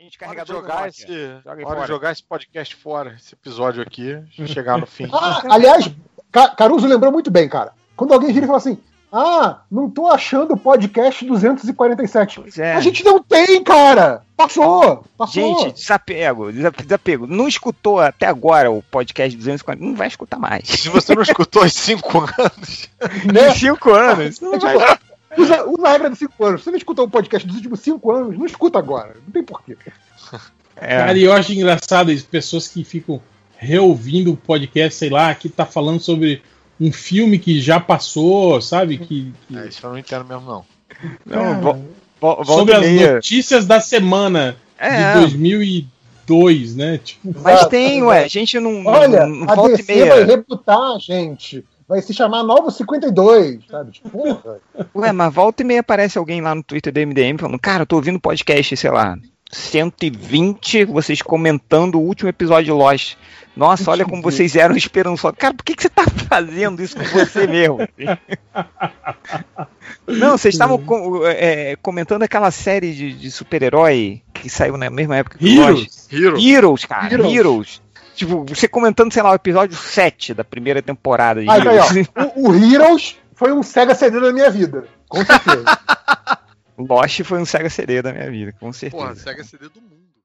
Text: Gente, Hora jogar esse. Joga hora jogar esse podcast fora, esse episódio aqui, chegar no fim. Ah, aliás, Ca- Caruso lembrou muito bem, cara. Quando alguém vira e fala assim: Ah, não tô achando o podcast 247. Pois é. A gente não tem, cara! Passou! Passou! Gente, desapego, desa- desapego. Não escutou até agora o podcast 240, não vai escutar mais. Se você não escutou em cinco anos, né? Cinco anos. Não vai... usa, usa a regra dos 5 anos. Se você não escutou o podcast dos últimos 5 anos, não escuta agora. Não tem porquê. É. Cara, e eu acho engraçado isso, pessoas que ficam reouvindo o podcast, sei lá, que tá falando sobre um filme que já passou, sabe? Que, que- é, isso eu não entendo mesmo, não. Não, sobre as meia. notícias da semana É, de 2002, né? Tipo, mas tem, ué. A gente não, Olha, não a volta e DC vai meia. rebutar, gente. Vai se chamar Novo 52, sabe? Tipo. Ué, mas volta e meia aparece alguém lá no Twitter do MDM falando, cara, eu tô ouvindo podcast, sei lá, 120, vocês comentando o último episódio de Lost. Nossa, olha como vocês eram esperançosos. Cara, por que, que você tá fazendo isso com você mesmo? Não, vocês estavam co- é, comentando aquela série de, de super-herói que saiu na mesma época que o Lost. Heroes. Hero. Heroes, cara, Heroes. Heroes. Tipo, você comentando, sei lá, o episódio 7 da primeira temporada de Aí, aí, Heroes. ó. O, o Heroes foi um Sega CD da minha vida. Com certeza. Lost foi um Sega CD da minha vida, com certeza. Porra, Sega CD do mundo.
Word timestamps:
Gente, 0.00 0.16
Hora 0.24 0.46
jogar 0.46 0.88
esse. 0.88 1.06
Joga 1.44 1.68
hora 1.68 1.86
jogar 1.86 2.12
esse 2.12 2.22
podcast 2.22 2.74
fora, 2.74 3.16
esse 3.20 3.34
episódio 3.34 3.82
aqui, 3.82 4.18
chegar 4.46 4.78
no 4.78 4.86
fim. 4.86 5.06
Ah, 5.12 5.42
aliás, 5.50 5.90
Ca- 6.32 6.48
Caruso 6.54 6.86
lembrou 6.86 7.12
muito 7.12 7.30
bem, 7.30 7.46
cara. 7.50 7.72
Quando 7.94 8.14
alguém 8.14 8.32
vira 8.32 8.44
e 8.44 8.46
fala 8.46 8.56
assim: 8.56 8.78
Ah, 9.12 9.60
não 9.70 9.90
tô 9.90 10.06
achando 10.06 10.54
o 10.54 10.56
podcast 10.56 11.22
247. 11.22 12.40
Pois 12.40 12.58
é. 12.58 12.72
A 12.76 12.80
gente 12.80 13.04
não 13.04 13.22
tem, 13.22 13.62
cara! 13.62 14.22
Passou! 14.34 15.04
Passou! 15.18 15.34
Gente, 15.64 15.74
desapego, 15.74 16.50
desa- 16.50 16.70
desapego. 16.70 17.26
Não 17.26 17.46
escutou 17.46 18.00
até 18.00 18.24
agora 18.24 18.70
o 18.70 18.82
podcast 18.82 19.36
240, 19.36 19.84
não 19.84 19.94
vai 19.94 20.08
escutar 20.08 20.38
mais. 20.38 20.66
Se 20.66 20.88
você 20.88 21.14
não 21.14 21.20
escutou 21.22 21.62
em 21.66 21.68
cinco 21.68 22.20
anos, 22.20 22.88
né? 23.30 23.50
Cinco 23.54 23.92
anos. 23.92 24.40
Não 24.40 24.58
vai... 24.58 24.98
usa, 25.42 25.64
usa 25.66 25.86
a 25.88 25.92
regra 25.92 26.10
dos 26.10 26.18
5 26.18 26.44
anos. 26.44 26.60
Se 26.60 26.64
você 26.64 26.70
não 26.70 26.78
escutou 26.78 27.04
o 27.06 27.10
podcast 27.10 27.46
dos 27.46 27.56
últimos 27.56 27.80
5 27.80 28.10
anos, 28.12 28.38
não 28.38 28.46
escuta 28.46 28.78
agora. 28.78 29.16
Não 29.24 29.32
tem 29.32 29.42
porquê. 29.42 29.76
É. 30.82 30.96
Cara, 30.96 31.18
e 31.18 31.24
eu 31.24 31.32
acho 31.34 31.52
engraçado 31.52 32.10
isso, 32.10 32.24
pessoas 32.26 32.66
que 32.66 32.82
ficam 32.84 33.20
reouvindo 33.58 34.32
o 34.32 34.36
podcast, 34.36 34.94
sei 34.98 35.10
lá, 35.10 35.34
que 35.34 35.50
tá 35.50 35.66
falando 35.66 36.00
sobre 36.00 36.40
um 36.80 36.90
filme 36.90 37.38
que 37.38 37.60
já 37.60 37.78
passou, 37.78 38.62
sabe? 38.62 38.96
Que, 38.96 39.30
que- 39.46 39.58
é, 39.58 39.68
isso 39.68 39.84
eu 39.84 39.90
não 39.90 39.98
entendo 39.98 40.24
mesmo, 40.24 40.42
não. 40.46 40.64
Não, 41.26 41.84
sobre 42.46 42.74
as 42.74 42.80
meia. 42.80 43.14
notícias 43.16 43.66
da 43.66 43.78
semana 43.78 44.56
É, 44.78 45.12
de 45.12 45.20
2002, 45.20 46.76
né? 46.76 46.98
Tipo, 47.04 47.34
mas 47.42 47.66
tem, 47.66 48.02
ué. 48.02 48.24
A 48.24 48.28
gente 48.28 48.58
não, 48.58 48.86
Olha, 48.86 49.26
não 49.26 49.50
a 49.50 49.54
volta 49.54 49.74
e 49.74 49.76
DC 49.82 50.06
vai 50.06 50.24
meia. 50.24 50.24
rebutar, 50.24 50.98
gente. 50.98 51.62
Vai 51.90 52.00
se 52.00 52.14
chamar 52.14 52.44
Novo 52.44 52.70
52, 52.70 53.66
sabe? 53.68 53.90
Tipo. 53.90 54.22
Ué, 54.94 55.10
mas 55.10 55.34
volta 55.34 55.62
e 55.62 55.66
meia 55.66 55.80
aparece 55.80 56.18
alguém 56.18 56.40
lá 56.40 56.54
no 56.54 56.62
Twitter 56.62 56.92
do 56.92 57.00
MDM 57.00 57.36
falando, 57.36 57.58
cara, 57.58 57.82
eu 57.82 57.86
tô 57.86 57.96
ouvindo 57.96 58.20
podcast, 58.20 58.76
sei 58.76 58.90
lá, 58.92 59.18
120, 59.50 60.84
vocês 60.84 61.20
comentando 61.20 61.96
o 61.96 62.00
último 62.00 62.28
episódio 62.28 62.66
de 62.66 62.70
Lost. 62.70 63.16
Nossa, 63.56 63.90
olha 63.90 64.04
como 64.04 64.22
vocês 64.22 64.54
eram 64.54 64.76
esperançosos. 64.76 65.36
Cara, 65.36 65.52
por 65.52 65.64
que, 65.64 65.74
que 65.74 65.82
você 65.82 65.88
tá 65.88 66.04
fazendo 66.30 66.80
isso 66.80 66.96
com 66.96 67.02
você 67.02 67.48
mesmo? 67.48 67.78
Não, 70.06 70.38
vocês 70.38 70.54
estavam 70.54 70.78
co- 70.78 71.26
é, 71.26 71.74
comentando 71.82 72.22
aquela 72.22 72.52
série 72.52 72.94
de, 72.94 73.12
de 73.12 73.30
super-herói 73.32 74.22
que 74.32 74.48
saiu 74.48 74.76
na 74.76 74.88
mesma 74.90 75.16
época 75.16 75.38
que 75.38 75.58
o 75.58 75.60
Lost. 75.60 75.68
Heroes. 75.68 76.08
Hero. 76.12 76.38
Heroes, 76.40 76.84
cara, 76.84 77.12
Heroes. 77.12 77.34
Heroes. 77.34 77.82
Tipo, 78.20 78.44
você 78.44 78.68
comentando, 78.68 79.10
sei 79.10 79.22
lá, 79.22 79.30
o 79.30 79.34
episódio 79.34 79.74
7 79.74 80.34
da 80.34 80.44
primeira 80.44 80.82
temporada 80.82 81.40
de 81.40 81.48
Aí, 81.48 81.66
aí, 81.66 81.78
Heroes. 81.78 82.06
ó. 82.14 82.24
O, 82.36 82.50
o 82.50 82.54
Heroes 82.54 83.16
foi 83.34 83.50
um 83.50 83.62
Sega 83.62 83.94
CD 83.94 84.20
da 84.20 84.30
minha 84.30 84.50
vida. 84.50 84.84
Com 85.08 85.24
certeza. 85.24 85.64
Lost 86.76 87.22
foi 87.24 87.38
um 87.38 87.46
Sega 87.46 87.70
CD 87.70 88.02
da 88.02 88.12
minha 88.12 88.30
vida, 88.30 88.54
com 88.60 88.70
certeza. 88.74 89.02
Porra, 89.02 89.14
Sega 89.16 89.42
CD 89.42 89.70
do 89.70 89.80
mundo. 89.80 90.10